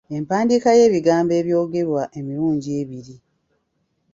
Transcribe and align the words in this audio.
Empandiika 0.17 0.69
y'ebigambo 0.79 1.33
ebyogerwa 1.41 2.03
emirundi 2.19 2.67
ebiri. 2.81 3.15